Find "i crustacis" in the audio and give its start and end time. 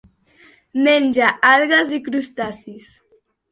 2.01-2.91